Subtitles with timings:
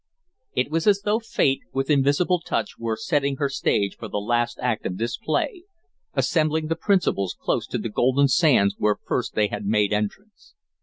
[0.55, 4.57] It was as though Fate, with invisible touch, were setting her stage for the last
[4.59, 5.65] act of this play,
[6.15, 10.55] assembling the principals close to the Golden Sands where first they had made entrance.